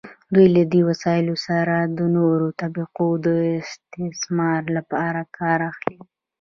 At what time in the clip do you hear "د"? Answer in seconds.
1.97-1.99, 3.25-3.27